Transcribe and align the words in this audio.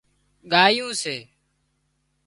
ڳايون 0.51 0.89
سي 1.01 1.17